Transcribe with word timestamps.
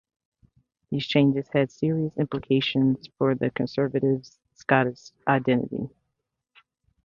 These 0.89 1.05
changes 1.05 1.47
had 1.53 1.69
serious 1.71 2.17
implications 2.17 3.07
for 3.19 3.35
the 3.35 3.51
Conservatives' 3.51 4.39
Scottish 4.55 5.11
identity. 5.27 5.89